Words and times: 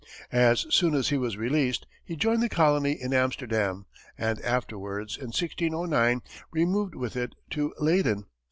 As 0.33 0.65
soon 0.73 0.95
as 0.95 1.09
he 1.09 1.17
was 1.19 1.37
released, 1.37 1.85
he 2.03 2.15
joined 2.15 2.41
the 2.41 2.49
colony 2.49 2.93
in 2.93 3.13
Amsterdam, 3.13 3.85
and 4.17 4.41
afterwards, 4.41 5.15
in 5.15 5.25
1609, 5.27 6.23
removed 6.51 6.95
with 6.95 7.15
it 7.15 7.35
to 7.51 7.71
Leyden. 7.77 8.25